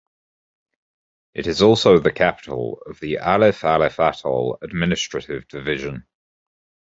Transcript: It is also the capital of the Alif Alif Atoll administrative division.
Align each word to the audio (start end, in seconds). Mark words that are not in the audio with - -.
It 1.35 1.45
is 1.45 1.61
also 1.61 1.99
the 1.99 2.11
capital 2.11 2.81
of 2.87 2.99
the 2.99 3.17
Alif 3.21 3.63
Alif 3.63 3.99
Atoll 3.99 4.57
administrative 4.63 5.47
division. 5.47 6.07